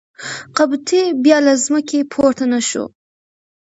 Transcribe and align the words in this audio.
قبطي 0.57 1.01
بیا 1.23 1.37
له 1.45 1.53
ځمکې 1.65 1.99
پورته 2.11 2.45
نه 2.53 2.59
شو. 2.69 2.83